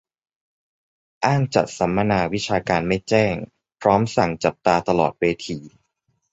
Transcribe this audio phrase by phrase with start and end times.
[1.25, 3.33] อ้างจัดสัมมนาวิชาการไม่แจ้ง
[3.81, 5.57] พร้อมสั่งจับตาตลอดเวที